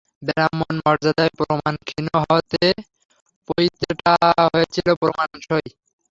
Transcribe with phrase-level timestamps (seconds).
[0.27, 2.63] ব্রাহ্মণ-মর্যাদায় প্রমাণ ক্ষীণ হওয়াতে
[3.47, 4.13] পইতেটা
[4.45, 5.67] হয়েছিল প্রমাণসই।